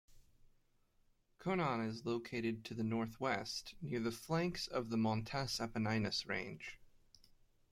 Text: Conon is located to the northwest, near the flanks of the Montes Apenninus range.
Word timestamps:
Conon 1.39 1.81
is 1.87 2.07
located 2.07 2.65
to 2.65 2.73
the 2.73 2.81
northwest, 2.83 3.75
near 3.83 3.99
the 3.99 4.11
flanks 4.11 4.65
of 4.65 4.89
the 4.89 4.97
Montes 4.97 5.59
Apenninus 5.59 6.27
range. 6.27 6.79